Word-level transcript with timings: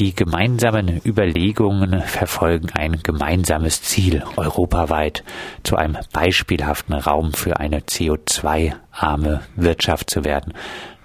Die 0.00 0.12
gemeinsamen 0.12 1.00
Überlegungen 1.04 2.00
verfolgen 2.02 2.70
ein 2.74 2.98
gemeinsames 3.04 3.80
Ziel, 3.82 4.24
europaweit 4.36 5.22
zu 5.62 5.76
einem 5.76 5.98
beispielhaften 6.12 6.94
Raum 6.94 7.32
für 7.32 7.60
eine 7.60 7.78
CO2-arme 7.78 9.42
Wirtschaft 9.54 10.10
zu 10.10 10.24
werden. 10.24 10.52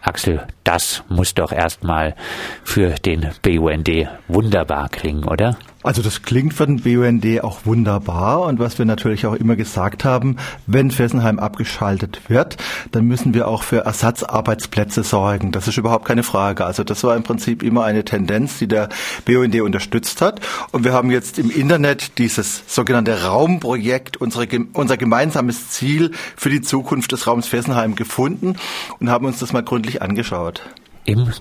Axel, 0.01 0.47
das 0.63 1.03
muss 1.07 1.35
doch 1.35 1.51
erstmal 1.51 2.15
für 2.63 2.95
den 2.95 3.29
BUND 3.43 3.89
wunderbar 4.27 4.89
klingen, 4.89 5.25
oder? 5.25 5.55
Also 5.81 6.01
das 6.01 6.23
klingt 6.23 6.53
für 6.53 6.67
den 6.67 6.81
BUND 6.81 7.41
auch 7.41 7.65
wunderbar 7.65 8.41
und 8.41 8.59
was 8.59 8.77
wir 8.77 8.85
natürlich 8.85 9.25
auch 9.25 9.33
immer 9.33 9.55
gesagt 9.55 10.03
haben, 10.03 10.35
wenn 10.67 10.91
Fessenheim 10.91 11.39
abgeschaltet 11.39 12.19
wird, 12.27 12.57
dann 12.91 13.05
müssen 13.05 13.33
wir 13.33 13.47
auch 13.47 13.63
für 13.63 13.85
Ersatzarbeitsplätze 13.85 15.03
sorgen. 15.03 15.53
Das 15.53 15.69
ist 15.69 15.77
überhaupt 15.77 16.03
keine 16.03 16.23
Frage. 16.23 16.65
Also 16.65 16.83
das 16.83 17.03
war 17.05 17.15
im 17.15 17.23
Prinzip 17.23 17.63
immer 17.63 17.85
eine 17.85 18.03
Tendenz, 18.03 18.59
die 18.59 18.67
der 18.67 18.89
BUND 19.23 19.55
unterstützt 19.61 20.21
hat 20.21 20.41
und 20.73 20.83
wir 20.83 20.91
haben 20.91 21.11
jetzt 21.11 21.39
im 21.39 21.49
Internet 21.49 22.17
dieses 22.17 22.63
sogenannte 22.67 23.23
Raumprojekt, 23.23 24.17
unsere, 24.17 24.47
unser 24.73 24.97
gemeinsames 24.97 25.69
Ziel 25.69 26.11
für 26.35 26.49
die 26.49 26.61
Zukunft 26.61 27.13
des 27.13 27.25
Raums 27.25 27.47
Fessenheim 27.47 27.95
gefunden 27.95 28.57
und 28.99 29.09
haben 29.09 29.25
uns 29.25 29.39
das 29.39 29.53
mal 29.53 29.63
gründlich 29.63 30.01
angeschaut. 30.01 30.61
Im 31.05 31.31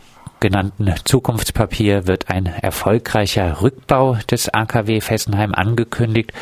genannten 0.41 0.93
Zukunftspapier 1.05 2.07
wird 2.07 2.29
ein 2.29 2.47
erfolgreicher 2.47 3.63
Rückbau 3.63 4.19
des 4.31 4.49
AKW 4.53 5.01
Fessenheim 5.01 5.55
angekündigt. 5.55 6.33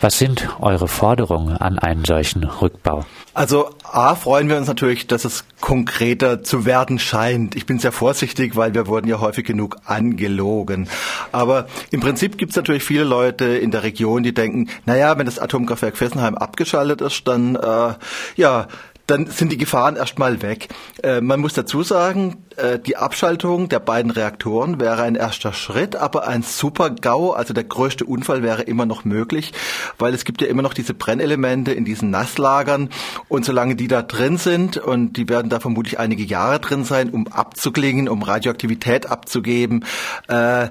Was 0.00 0.18
sind 0.18 0.48
eure 0.60 0.86
Forderungen 0.86 1.56
an 1.56 1.78
einen 1.78 2.04
solchen 2.04 2.44
Rückbau? 2.44 3.06
Also 3.32 3.70
A 3.84 4.14
freuen 4.14 4.50
wir 4.50 4.58
uns 4.58 4.68
natürlich, 4.68 5.06
dass 5.06 5.24
es 5.24 5.44
konkreter 5.60 6.42
zu 6.42 6.66
werden 6.66 6.98
scheint. 6.98 7.56
Ich 7.56 7.64
bin 7.64 7.78
sehr 7.78 7.90
vorsichtig, 7.90 8.54
weil 8.54 8.74
wir 8.74 8.86
wurden 8.86 9.08
ja 9.08 9.20
häufig 9.20 9.46
genug 9.46 9.78
angelogen. 9.86 10.88
Aber 11.32 11.68
im 11.90 12.00
Prinzip 12.00 12.36
gibt 12.36 12.50
es 12.50 12.56
natürlich 12.56 12.82
viele 12.82 13.04
Leute 13.04 13.46
in 13.46 13.70
der 13.70 13.82
Region, 13.82 14.22
die 14.22 14.34
denken, 14.34 14.68
naja, 14.84 15.16
wenn 15.16 15.24
das 15.24 15.38
Atomkraftwerk 15.38 15.96
Fessenheim 15.96 16.34
abgeschaltet 16.34 17.00
ist, 17.00 17.26
dann 17.26 17.56
äh, 17.56 17.94
ja, 18.36 18.66
dann 19.06 19.26
sind 19.26 19.52
die 19.52 19.58
Gefahren 19.58 19.96
erstmal 19.96 20.42
weg. 20.42 20.68
Äh, 21.02 21.20
man 21.20 21.40
muss 21.40 21.52
dazu 21.52 21.82
sagen, 21.82 22.44
äh, 22.56 22.78
die 22.78 22.96
Abschaltung 22.96 23.68
der 23.68 23.80
beiden 23.80 24.10
Reaktoren 24.10 24.80
wäre 24.80 25.02
ein 25.02 25.14
erster 25.14 25.52
Schritt, 25.52 25.96
aber 25.96 26.26
ein 26.26 26.42
Super-GAU, 26.42 27.32
also 27.32 27.52
der 27.52 27.64
größte 27.64 28.04
Unfall 28.04 28.42
wäre 28.42 28.62
immer 28.62 28.86
noch 28.86 29.04
möglich, 29.04 29.52
weil 29.98 30.14
es 30.14 30.24
gibt 30.24 30.40
ja 30.40 30.48
immer 30.48 30.62
noch 30.62 30.74
diese 30.74 30.94
Brennelemente 30.94 31.72
in 31.72 31.84
diesen 31.84 32.10
Nasslagern 32.10 32.88
und 33.28 33.44
solange 33.44 33.76
die 33.76 33.88
da 33.88 34.02
drin 34.02 34.38
sind 34.38 34.78
und 34.78 35.16
die 35.16 35.28
werden 35.28 35.50
da 35.50 35.60
vermutlich 35.60 35.98
einige 35.98 36.22
Jahre 36.22 36.60
drin 36.60 36.84
sein, 36.84 37.10
um 37.10 37.26
abzuklingen, 37.28 38.08
um 38.08 38.22
Radioaktivität 38.22 39.06
abzugeben, 39.06 39.84
äh, 40.28 40.68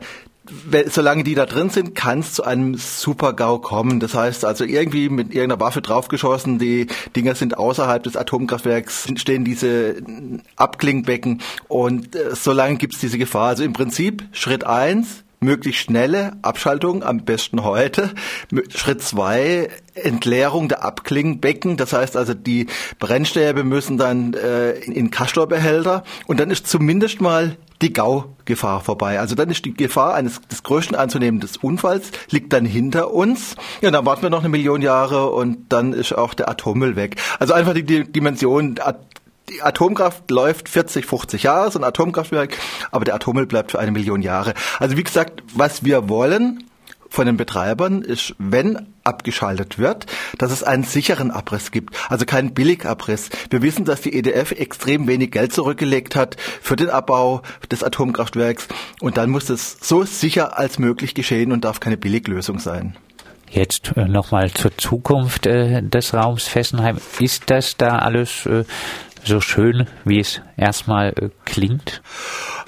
solange 0.87 1.23
die 1.23 1.35
da 1.35 1.45
drin 1.45 1.69
sind, 1.69 1.95
kann 1.95 2.19
es 2.19 2.33
zu 2.33 2.43
einem 2.43 2.75
Super-GAU 2.75 3.59
kommen. 3.59 3.99
Das 3.99 4.13
heißt 4.13 4.43
also 4.45 4.65
irgendwie 4.65 5.09
mit 5.09 5.33
irgendeiner 5.33 5.61
Waffe 5.61 5.81
draufgeschossen, 5.81 6.59
die 6.59 6.87
Dinger 7.15 7.35
sind 7.35 7.57
außerhalb 7.57 8.03
des 8.03 8.17
Atomkraftwerks, 8.17 9.07
stehen 9.15 9.45
diese 9.45 10.01
Abklingbecken 10.55 11.41
und 11.67 12.15
äh, 12.15 12.35
solange 12.35 12.77
gibt 12.77 12.95
es 12.95 12.99
diese 12.99 13.17
Gefahr. 13.17 13.49
Also 13.49 13.63
im 13.63 13.73
Prinzip 13.73 14.23
Schritt 14.33 14.65
eins, 14.65 15.23
möglichst 15.43 15.81
schnelle 15.81 16.33
Abschaltung, 16.41 17.03
am 17.03 17.25
besten 17.25 17.63
heute. 17.63 18.11
Schritt 18.69 19.01
zwei, 19.01 19.69
Entleerung 19.95 20.69
der 20.69 20.83
Abklingbecken. 20.83 21.77
Das 21.77 21.93
heißt 21.93 22.17
also, 22.17 22.33
die 22.33 22.67
Brennstäbe 22.99 23.63
müssen 23.63 23.97
dann 23.97 24.33
äh, 24.33 24.71
in 24.71 25.11
Castor-Behälter 25.11 26.03
und 26.27 26.39
dann 26.39 26.49
ist 26.49 26.67
zumindest 26.67 27.21
mal 27.21 27.57
die 27.81 27.93
Gau-Gefahr 27.93 28.81
vorbei. 28.81 29.19
Also 29.19 29.35
dann 29.35 29.49
ist 29.49 29.65
die 29.65 29.73
Gefahr 29.73 30.15
eines 30.15 30.41
des 30.41 30.63
größten 30.63 30.95
anzunehmenden 30.95 31.49
Unfalls 31.61 32.11
liegt 32.29 32.53
dann 32.53 32.65
hinter 32.65 33.11
uns. 33.11 33.55
Ja, 33.81 33.91
dann 33.91 34.05
warten 34.05 34.23
wir 34.23 34.29
noch 34.29 34.39
eine 34.39 34.49
Million 34.49 34.81
Jahre 34.81 35.29
und 35.31 35.57
dann 35.69 35.91
ist 35.91 36.13
auch 36.13 36.33
der 36.33 36.49
Atommüll 36.49 36.95
weg. 36.95 37.17
Also 37.39 37.53
einfach 37.53 37.73
die, 37.73 37.83
die 37.83 38.09
Dimension 38.09 38.79
die 39.49 39.61
Atomkraft 39.61 40.29
läuft 40.31 40.69
40, 40.69 41.05
50 41.05 41.43
Jahre, 41.43 41.71
so 41.71 41.79
ein 41.79 41.83
Atomkraftwerk, 41.83 42.57
aber 42.91 43.05
der 43.05 43.15
Atommüll 43.15 43.45
bleibt 43.45 43.71
für 43.71 43.79
eine 43.79 43.91
Million 43.91 44.21
Jahre. 44.21 44.53
Also 44.79 44.97
wie 44.97 45.03
gesagt, 45.03 45.43
was 45.53 45.83
wir 45.83 46.09
wollen 46.09 46.63
von 47.09 47.27
den 47.27 47.37
Betreibern 47.37 48.01
ist, 48.01 48.33
wenn 48.39 48.87
abgeschaltet 49.03 49.77
wird, 49.77 50.07
dass 50.39 50.51
es 50.51 50.63
einen 50.63 50.83
sicheren 50.83 51.29
Abriss 51.29 51.69
gibt, 51.69 51.95
also 52.09 52.25
keinen 52.25 52.55
Billigabriss. 52.55 53.29
Wir 53.51 53.61
wissen, 53.61 53.85
dass 53.85 54.01
die 54.01 54.15
EDF 54.17 54.51
extrem 54.51 55.07
wenig 55.07 55.31
Geld 55.31 55.53
zurückgelegt 55.53 56.15
hat 56.15 56.37
für 56.39 56.75
den 56.75 56.89
Abbau 56.89 57.43
des 57.69 57.83
Atomkraftwerks 57.83 58.67
und 58.99 59.17
dann 59.17 59.29
muss 59.29 59.49
es 59.49 59.77
so 59.79 60.03
sicher 60.03 60.57
als 60.57 60.79
möglich 60.79 61.13
geschehen 61.13 61.51
und 61.51 61.65
darf 61.65 61.79
keine 61.79 61.97
Billiglösung 61.97 62.57
sein. 62.57 62.97
Jetzt 63.53 63.91
äh, 63.95 64.07
nochmal 64.07 64.49
zur 64.49 64.75
Zukunft 64.77 65.45
äh, 65.45 65.83
des 65.83 66.15
Raums 66.15 66.47
Fessenheim. 66.47 66.97
Ist 67.19 67.51
das 67.51 67.77
da 67.77 67.99
alles 67.99 68.47
äh, 68.47 68.63
so 69.25 69.41
schön, 69.41 69.87
wie 70.05 70.19
es 70.19 70.41
erstmal 70.57 71.09
äh, 71.09 71.29
klingt? 71.45 72.01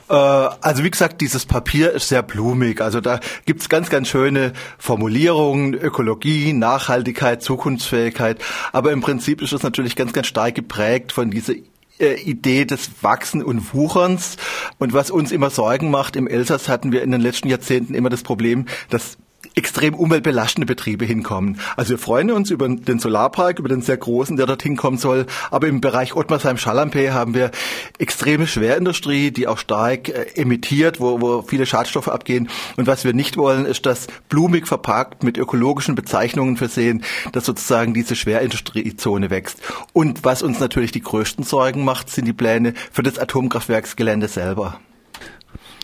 Äh, 0.10 0.14
also 0.14 0.84
wie 0.84 0.92
gesagt, 0.92 1.22
dieses 1.22 1.46
Papier 1.46 1.92
ist 1.92 2.10
sehr 2.10 2.24
blumig. 2.24 2.82
Also 2.82 3.02
da 3.02 3.20
gibt's 3.46 3.70
ganz, 3.70 3.90
ganz 3.90 4.08
schöne 4.08 4.54
Formulierungen, 4.78 5.74
Ökologie, 5.74 6.54
Nachhaltigkeit, 6.54 7.42
Zukunftsfähigkeit. 7.42 8.40
Aber 8.72 8.92
im 8.92 9.02
Prinzip 9.02 9.42
ist 9.42 9.54
es 9.54 9.64
natürlich 9.64 9.96
ganz, 9.96 10.14
ganz 10.14 10.28
stark 10.28 10.56
geprägt 10.56 11.12
von 11.12 11.32
dieser 11.32 11.54
äh, 12.00 12.16
Idee 12.22 12.66
des 12.66 12.90
Wachsen 13.02 13.44
und 13.44 13.74
Wucherns. 13.74 14.38
Und 14.78 14.94
was 14.94 15.12
uns 15.12 15.32
immer 15.32 15.50
Sorgen 15.50 15.90
macht, 15.92 16.16
im 16.16 16.28
Elsass 16.28 16.70
hatten 16.70 16.92
wir 16.92 17.02
in 17.02 17.12
den 17.12 17.22
letzten 17.22 17.50
Jahrzehnten 17.50 17.94
immer 17.94 18.10
das 18.10 18.24
Problem, 18.24 18.66
dass 18.90 19.18
extrem 19.56 19.94
umweltbelastende 19.94 20.66
Betriebe 20.66 21.06
hinkommen. 21.06 21.60
Also 21.78 21.92
wir 21.92 21.98
freuen 21.98 22.32
uns 22.32 22.52
über 22.52 22.68
den 22.68 23.00
Solarpark, 23.00 23.60
über 23.60 23.70
den 23.70 23.82
sehr 23.82 23.98
großen, 23.98 24.38
der 24.38 24.46
dorthin 24.46 24.76
kommen 24.76 24.98
soll. 24.98 25.26
Aber 25.50 25.68
im 25.68 25.82
Bereich 25.82 26.16
Ottmarsheim-Schallampe 26.16 27.14
haben 27.14 27.34
wir 27.34 27.52
extreme 27.98 28.48
Schwerindustrie, 28.48 29.32
die 29.32 29.48
auch 29.48 29.58
stark 29.58 30.10
äh, 30.10 30.26
emittiert, 30.36 31.00
wo, 31.00 31.22
wo 31.22 31.42
viele 31.42 31.66
Schadstoffe 31.66 32.10
abgehen. 32.10 32.50
Und 32.76 32.88
was 32.88 33.06
wir 33.06 33.14
nicht 33.14 33.38
wollen, 33.38 33.66
ist 33.66 33.86
das 33.86 34.08
blumig 34.30 34.68
verpackt 34.68 35.24
mit 35.24 35.38
ökologischen 35.38 35.96
Bezeichnungen 35.96 36.58
versehen, 36.58 37.04
dass 37.32 37.46
sozusagen 37.46 37.94
diese 37.94 38.16
Schwerindustriezone 38.16 39.30
wächst. 39.30 39.62
Und 39.94 40.24
was 40.26 40.44
uns 40.44 40.60
natürlich 40.60 40.92
die 40.92 41.02
größten 41.02 41.46
Sorgen 41.46 41.86
macht, 41.86 42.10
sind 42.10 42.26
die 42.26 42.34
Pläne 42.34 42.74
für 42.92 43.04
das 43.04 43.18
Atomkraftwerksgelände 43.18 44.28
selber. 44.28 44.80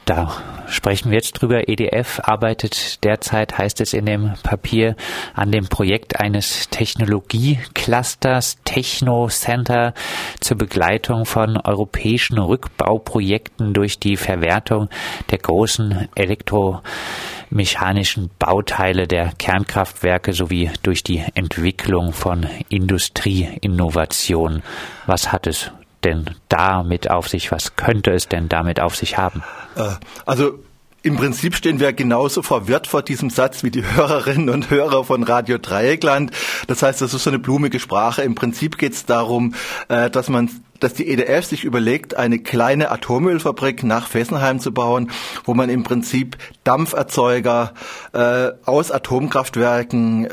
Da 0.06 0.42
sprechen 0.68 1.12
wir 1.12 1.18
jetzt 1.18 1.34
drüber. 1.34 1.70
EDF 1.70 2.22
arbeitet 2.24 3.04
derzeit, 3.04 3.58
heißt 3.58 3.82
es 3.82 3.94
in 3.94 4.06
dem 4.06 4.34
Papier, 4.42 4.96
an 5.36 5.52
dem 5.52 5.68
Projekt 5.68 6.20
eines 6.20 6.70
Technologieclusters 6.70 8.58
Techno 8.64 9.28
Center 9.28 9.94
zur 10.40 10.58
Begleitung 10.58 11.26
von 11.26 11.58
europäischen 11.58 12.40
Rückbauprojekten 12.40 13.74
durch 13.74 14.00
die 14.00 14.18
Verwertung 14.18 14.90
der 15.30 15.38
großen 15.38 16.10
elektromechanischen 16.16 18.32
Bauteile 18.40 19.08
der 19.08 19.34
Kernkraftwerke 19.38 20.34
sowie 20.34 20.72
durch 20.82 21.04
die 21.04 21.24
Entwicklung 21.36 22.12
von 22.12 22.48
Industrieinnovation. 22.70 24.64
Was 25.06 25.32
hat 25.32 25.46
es 25.46 25.72
denn 26.02 26.26
damit 26.50 27.10
auf 27.10 27.28
sich? 27.28 27.52
Was 27.52 27.76
könnte 27.76 28.12
es 28.12 28.28
denn 28.28 28.50
damit 28.50 28.80
auf 28.80 28.96
sich 28.96 29.18
haben? 29.18 29.44
Äh, 29.76 29.90
also 30.26 30.60
im 31.04 31.18
Prinzip 31.18 31.56
stehen 31.56 31.80
wir 31.80 31.94
genauso 31.94 32.44
verwirrt 32.44 32.86
vor 32.86 33.02
diesem 33.02 33.32
Satz 33.32 33.64
wie 33.64 33.72
die 33.72 33.84
Hörerinnen 33.84 34.50
und 34.50 34.70
Hörer 34.70 35.04
von 35.04 35.24
Radio 35.24 35.58
Dreieckland. 35.58 36.32
Das 36.68 36.84
heißt, 36.84 37.02
das 37.02 37.16
ist 37.16 37.24
so 37.24 37.30
eine 37.32 37.40
blumige 37.40 37.80
Sprache. 37.80 38.22
Im 38.22 38.36
Prinzip 38.36 38.78
geht 38.78 38.94
es 38.94 39.06
darum, 39.06 39.56
äh, 39.88 40.10
dass 40.10 40.30
man 40.30 40.50
dass 40.80 40.94
die 40.96 41.08
EDF 41.08 41.46
sich 41.46 41.64
überlegt, 41.64 42.18
eine 42.18 42.40
kleine 42.40 42.90
Atommüllfabrik 42.92 43.84
nach 43.84 44.08
Fessenheim 44.08 44.60
zu 44.60 44.74
bauen, 44.74 45.12
wo 45.44 45.54
man 45.54 45.70
im 45.70 45.84
Prinzip 45.84 46.38
Dampferzeuger 46.64 47.74
äh, 48.14 48.50
aus 48.66 48.92
Atomkraftwerken 48.92 50.26
äh, 50.26 50.30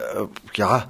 ja 0.55 0.87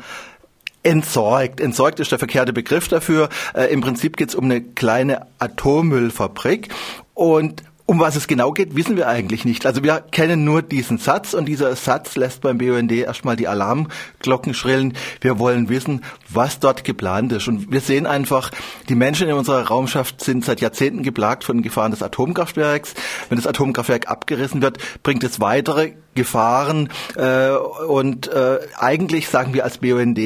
entsorgt. 0.82 1.60
Entsorgt 1.60 2.00
ist 2.00 2.12
der 2.12 2.18
verkehrte 2.18 2.52
Begriff 2.52 2.88
dafür. 2.88 3.28
Äh, 3.54 3.72
Im 3.72 3.80
Prinzip 3.80 4.16
geht 4.16 4.30
es 4.30 4.34
um 4.34 4.44
eine 4.44 4.60
kleine 4.60 5.26
Atommüllfabrik. 5.38 6.68
Und 7.14 7.62
um 7.88 8.00
was 8.00 8.16
es 8.16 8.26
genau 8.26 8.52
geht, 8.52 8.76
wissen 8.76 8.98
wir 8.98 9.08
eigentlich 9.08 9.46
nicht. 9.46 9.64
Also 9.64 9.82
wir 9.82 10.04
kennen 10.10 10.44
nur 10.44 10.60
diesen 10.60 10.98
Satz 10.98 11.32
und 11.32 11.46
dieser 11.46 11.74
Satz 11.74 12.16
lässt 12.16 12.42
beim 12.42 12.58
BUND 12.58 12.92
erstmal 12.92 13.34
die 13.34 13.48
Alarmglocken 13.48 14.52
schrillen. 14.52 14.92
Wir 15.22 15.38
wollen 15.38 15.70
wissen, 15.70 16.04
was 16.28 16.60
dort 16.60 16.84
geplant 16.84 17.32
ist. 17.32 17.48
Und 17.48 17.72
wir 17.72 17.80
sehen 17.80 18.04
einfach, 18.04 18.50
die 18.90 18.94
Menschen 18.94 19.26
in 19.26 19.34
unserer 19.34 19.68
Raumschaft 19.68 20.22
sind 20.22 20.44
seit 20.44 20.60
Jahrzehnten 20.60 21.02
geplagt 21.02 21.44
von 21.44 21.56
den 21.56 21.62
Gefahren 21.62 21.90
des 21.90 22.02
Atomkraftwerks. 22.02 22.92
Wenn 23.30 23.38
das 23.38 23.46
Atomkraftwerk 23.46 24.10
abgerissen 24.10 24.60
wird, 24.60 24.76
bringt 25.02 25.24
es 25.24 25.40
weitere 25.40 25.92
Gefahren. 26.14 26.90
Äh, 27.16 27.52
und 27.52 28.28
äh, 28.28 28.58
eigentlich 28.76 29.30
sagen 29.30 29.54
wir 29.54 29.64
als 29.64 29.78
BUND, 29.78 30.18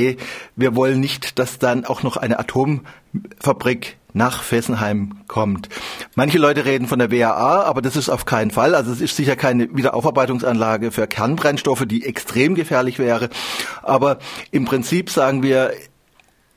wir 0.56 0.74
wollen 0.74 0.98
nicht, 0.98 1.38
dass 1.38 1.60
dann 1.60 1.84
auch 1.84 2.02
noch 2.02 2.16
eine 2.16 2.40
Atomfabrik 2.40 3.98
nach 4.12 4.42
Fessenheim 4.42 5.20
kommt. 5.26 5.68
Manche 6.14 6.38
Leute 6.38 6.64
reden 6.64 6.86
von 6.86 6.98
der 6.98 7.10
WAA, 7.10 7.62
aber 7.62 7.82
das 7.82 7.96
ist 7.96 8.08
auf 8.08 8.24
keinen 8.24 8.50
Fall. 8.50 8.74
Also 8.74 8.92
es 8.92 9.00
ist 9.00 9.16
sicher 9.16 9.36
keine 9.36 9.74
Wiederaufarbeitungsanlage 9.74 10.90
für 10.90 11.06
Kernbrennstoffe, 11.06 11.84
die 11.86 12.04
extrem 12.04 12.54
gefährlich 12.54 12.98
wäre. 12.98 13.28
Aber 13.82 14.18
im 14.50 14.64
Prinzip 14.64 15.10
sagen 15.10 15.42
wir, 15.42 15.72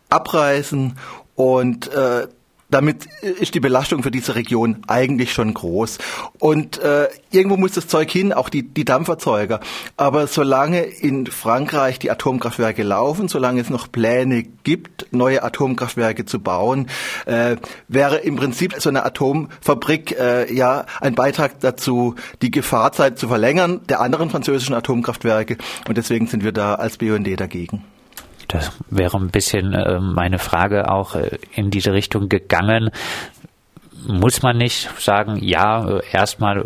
abreißen 0.10 0.98
und 1.36 1.92
äh, 1.92 2.28
damit 2.76 3.06
ist 3.22 3.56
die 3.56 3.62
Belastung 3.62 4.04
für 4.04 4.12
diese 4.12 4.36
Region 4.36 4.84
eigentlich 4.88 5.32
schon 5.32 5.54
groß. 5.54 5.98
Und 6.40 6.78
äh, 6.80 7.08
irgendwo 7.32 7.56
muss 7.56 7.72
das 7.72 7.88
Zeug 7.88 8.12
hin, 8.12 8.34
auch 8.34 8.50
die, 8.50 8.64
die 8.64 8.84
Dampferzeuger. 8.84 9.62
Aber 9.96 10.28
solange 10.28 10.82
in 10.82 11.26
Frankreich 11.26 12.00
die 12.00 12.12
Atomkraftwerke 12.12 12.84
laufen, 12.84 13.30
solange 13.30 13.62
es 13.62 13.70
noch 13.70 13.90
Pläne 13.90 14.44
gibt, 14.44 15.08
neue 15.12 15.42
Atomkraftwerke 15.42 16.26
zu 16.26 16.42
bauen, 16.42 16.88
äh, 17.26 17.56
wäre 17.88 18.18
im 18.18 18.36
Prinzip 18.36 18.76
so 18.78 18.90
eine 18.90 19.06
Atomfabrik 19.06 20.20
äh, 20.20 20.54
ja 20.54 20.86
ein 21.00 21.16
Beitrag 21.16 21.62
dazu, 21.62 22.16
die 22.42 22.52
Gefahrzeit 22.52 23.18
zu 23.18 23.30
verlängern 23.30 23.88
der 23.88 24.02
anderen 24.02 24.30
französischen 24.30 24.76
Atomkraftwerke. 24.76 25.56
Und 25.88 25.98
deswegen 25.98 26.28
sind 26.28 26.44
wir 26.44 26.52
da 26.52 26.76
als 26.76 26.98
BUND 26.98 27.40
dagegen. 27.40 27.86
Das 28.48 28.72
wäre 28.90 29.18
ein 29.18 29.30
bisschen 29.30 29.74
äh, 29.74 30.00
meine 30.00 30.40
Frage 30.40 30.90
auch 30.90 31.16
äh, 31.16 31.38
in 31.54 31.70
diese 31.70 31.94
Richtung 31.94 32.30
gegangen. 32.30 32.92
Muss 34.08 34.42
man 34.42 34.58
nicht 34.58 34.90
sagen, 35.00 35.38
ja, 35.42 35.88
äh, 35.88 36.02
erstmal 36.12 36.66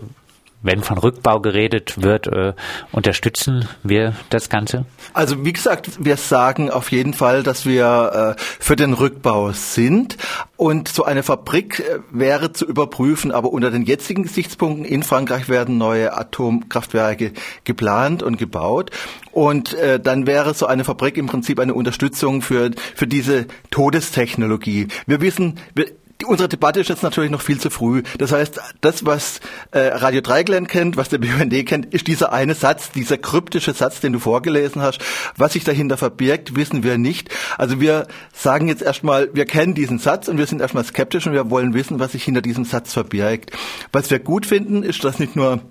wenn 0.61 0.83
von 0.83 0.97
Rückbau 0.97 1.39
geredet 1.39 2.01
wird, 2.01 2.27
äh, 2.27 2.53
unterstützen 2.91 3.67
wir 3.83 4.13
das 4.29 4.49
Ganze? 4.49 4.85
Also 5.13 5.45
wie 5.45 5.53
gesagt, 5.53 6.03
wir 6.03 6.17
sagen 6.17 6.69
auf 6.69 6.91
jeden 6.91 7.13
Fall, 7.13 7.43
dass 7.43 7.65
wir 7.65 8.35
äh, 8.37 8.41
für 8.59 8.75
den 8.75 8.93
Rückbau 8.93 9.51
sind. 9.51 10.17
Und 10.57 10.89
so 10.89 11.05
eine 11.05 11.23
Fabrik 11.23 11.79
äh, 11.79 11.99
wäre 12.11 12.51
zu 12.51 12.65
überprüfen, 12.65 13.31
aber 13.31 13.53
unter 13.53 13.71
den 13.71 13.83
jetzigen 13.83 14.23
Gesichtspunkten 14.23 14.83
in 14.83 15.03
Frankreich 15.03 15.47
werden 15.47 15.77
neue 15.77 16.17
Atomkraftwerke 16.17 17.31
geplant 17.63 18.23
und 18.23 18.37
gebaut. 18.37 18.91
Und 19.31 19.73
äh, 19.75 19.99
dann 19.99 20.27
wäre 20.27 20.53
so 20.53 20.65
eine 20.65 20.83
Fabrik 20.83 21.15
im 21.17 21.27
Prinzip 21.27 21.59
eine 21.59 21.73
Unterstützung 21.73 22.41
für, 22.41 22.71
für 22.95 23.07
diese 23.07 23.45
Todestechnologie. 23.71 24.87
Wir 25.05 25.21
wissen, 25.21 25.59
wir, 25.75 25.85
unsere 26.25 26.49
Debatte 26.49 26.79
ist 26.79 26.89
jetzt 26.89 27.03
natürlich 27.03 27.31
noch 27.31 27.41
viel 27.41 27.59
zu 27.59 27.69
früh. 27.69 28.03
Das 28.17 28.31
heißt, 28.31 28.59
das, 28.81 29.05
was 29.05 29.39
äh, 29.71 29.79
Radio 29.79 30.21
Dreigland 30.21 30.67
kennt, 30.67 30.97
was 30.97 31.09
der 31.09 31.17
BUND 31.17 31.65
kennt, 31.65 31.93
ist 31.93 32.07
dieser 32.07 32.33
eine 32.33 32.55
Satz, 32.55 32.91
dieser 32.91 33.17
kryptische 33.17 33.73
Satz, 33.73 34.01
den 34.01 34.13
du 34.13 34.19
vorgelesen 34.19 34.81
hast. 34.81 34.99
Was 35.37 35.53
sich 35.53 35.63
dahinter 35.63 35.97
verbirgt, 35.97 36.55
wissen 36.55 36.83
wir 36.83 36.97
nicht. 36.97 37.29
Also 37.57 37.79
wir 37.79 38.07
sagen 38.33 38.67
jetzt 38.67 38.81
erstmal, 38.81 39.29
wir 39.33 39.45
kennen 39.45 39.73
diesen 39.73 39.99
Satz 39.99 40.27
und 40.27 40.37
wir 40.37 40.45
sind 40.45 40.61
erstmal 40.61 40.83
skeptisch 40.83 41.25
und 41.27 41.33
wir 41.33 41.49
wollen 41.49 41.73
wissen, 41.73 41.99
was 41.99 42.11
sich 42.11 42.23
hinter 42.23 42.41
diesem 42.41 42.65
Satz 42.65 42.93
verbirgt. 42.93 43.51
Was 43.91 44.11
wir 44.11 44.19
gut 44.19 44.45
finden, 44.45 44.83
ist, 44.83 45.03
dass 45.03 45.19
nicht 45.19 45.35
nur 45.35 45.61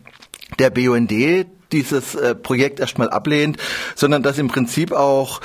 der 0.58 0.70
BUND 0.70 1.12
dieses 1.72 2.14
äh, 2.14 2.34
Projekt 2.34 2.80
erstmal 2.80 3.10
ablehnt, 3.10 3.58
sondern 3.94 4.22
dass 4.22 4.38
im 4.38 4.48
Prinzip 4.48 4.92
auch 4.92 5.40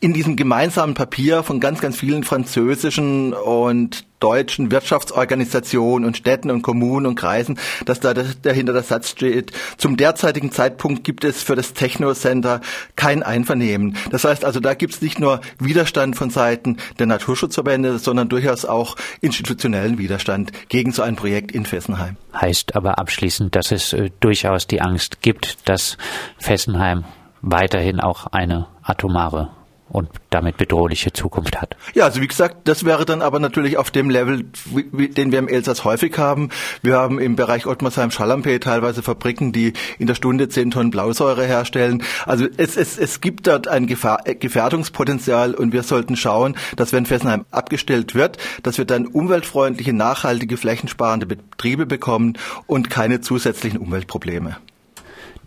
in 0.00 0.12
diesem 0.12 0.36
gemeinsamen 0.36 0.94
Papier 0.94 1.42
von 1.42 1.60
ganz, 1.60 1.80
ganz 1.80 1.96
vielen 1.96 2.24
französischen 2.24 3.32
und 3.32 4.04
deutschen 4.22 4.70
Wirtschaftsorganisationen 4.70 6.06
und 6.06 6.16
Städten 6.16 6.50
und 6.50 6.62
Kommunen 6.62 7.06
und 7.06 7.16
Kreisen, 7.16 7.58
dass 7.84 7.98
da 7.98 8.14
dahinter 8.14 8.72
der 8.72 8.84
Satz 8.84 9.10
steht, 9.10 9.50
zum 9.78 9.96
derzeitigen 9.96 10.52
Zeitpunkt 10.52 11.02
gibt 11.02 11.24
es 11.24 11.42
für 11.42 11.56
das 11.56 11.74
Techno-Center 11.74 12.60
kein 12.94 13.24
Einvernehmen. 13.24 13.96
Das 14.10 14.24
heißt 14.24 14.44
also, 14.44 14.60
da 14.60 14.74
gibt 14.74 14.94
es 14.94 15.02
nicht 15.02 15.18
nur 15.18 15.40
Widerstand 15.58 16.14
von 16.14 16.30
Seiten 16.30 16.76
der 17.00 17.06
Naturschutzverbände, 17.06 17.98
sondern 17.98 18.28
durchaus 18.28 18.64
auch 18.64 18.96
institutionellen 19.20 19.98
Widerstand 19.98 20.52
gegen 20.68 20.92
so 20.92 21.02
ein 21.02 21.16
Projekt 21.16 21.50
in 21.50 21.66
Fessenheim. 21.66 22.16
Heißt 22.34 22.76
aber 22.76 22.98
abschließend, 22.98 23.56
dass 23.56 23.72
es 23.72 23.92
äh, 23.92 24.10
durchaus 24.20 24.66
die 24.66 24.80
Angst 24.80 25.20
gibt, 25.20 25.61
dass 25.64 25.96
Fessenheim 26.38 27.04
weiterhin 27.40 28.00
auch 28.00 28.26
eine 28.28 28.68
atomare 28.82 29.50
und 29.92 30.08
damit 30.30 30.56
bedrohliche 30.56 31.12
Zukunft 31.12 31.60
hat. 31.60 31.76
Ja, 31.92 32.04
also 32.04 32.22
wie 32.22 32.26
gesagt, 32.26 32.66
das 32.66 32.84
wäre 32.84 33.04
dann 33.04 33.20
aber 33.20 33.38
natürlich 33.40 33.76
auf 33.76 33.90
dem 33.90 34.08
Level, 34.08 34.46
den 34.82 35.32
wir 35.32 35.38
im 35.38 35.48
Elsass 35.48 35.84
häufig 35.84 36.16
haben. 36.16 36.48
Wir 36.80 36.96
haben 36.96 37.20
im 37.20 37.36
Bereich 37.36 37.66
Ottmarsheim-Schalampé 37.66 38.58
teilweise 38.58 39.02
Fabriken, 39.02 39.52
die 39.52 39.74
in 39.98 40.06
der 40.06 40.14
Stunde 40.14 40.48
zehn 40.48 40.70
Tonnen 40.70 40.90
Blausäure 40.90 41.44
herstellen. 41.44 42.02
Also 42.24 42.46
es, 42.56 42.78
es, 42.78 42.96
es 42.96 43.20
gibt 43.20 43.46
dort 43.46 43.68
ein 43.68 43.86
Gefahr, 43.86 44.26
äh, 44.26 44.34
Gefährdungspotenzial 44.34 45.54
und 45.54 45.74
wir 45.74 45.82
sollten 45.82 46.16
schauen, 46.16 46.56
dass 46.76 46.94
wenn 46.94 47.04
Fessenheim 47.04 47.44
abgestellt 47.50 48.14
wird, 48.14 48.38
dass 48.62 48.78
wir 48.78 48.86
dann 48.86 49.06
umweltfreundliche, 49.06 49.92
nachhaltige, 49.92 50.56
flächensparende 50.56 51.26
Betriebe 51.26 51.84
bekommen 51.84 52.38
und 52.66 52.88
keine 52.88 53.20
zusätzlichen 53.20 53.78
Umweltprobleme. 53.78 54.56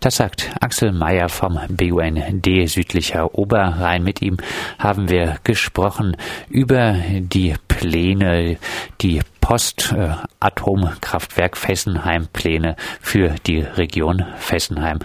Das 0.00 0.16
sagt 0.16 0.50
Axel 0.60 0.92
Meyer 0.92 1.28
vom 1.28 1.58
BUND 1.68 2.46
südlicher 2.66 3.34
Oberrhein. 3.34 4.02
Mit 4.04 4.22
ihm 4.22 4.36
haben 4.78 5.08
wir 5.08 5.38
gesprochen 5.42 6.16
über 6.48 6.94
die 7.18 7.54
Pläne, 7.66 8.58
die 9.00 9.20
Post-Atomkraftwerk 9.40 11.56
Fessenheim 11.56 12.28
Pläne 12.32 12.76
für 13.00 13.34
die 13.46 13.60
Region 13.60 14.24
Fessenheim. 14.38 15.00